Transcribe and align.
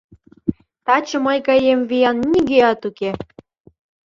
—Таче 0.85 1.17
мый 1.25 1.39
гаем 1.47 1.79
виян 1.89 2.17
нигӧат 2.31 2.81
уке! 2.89 3.11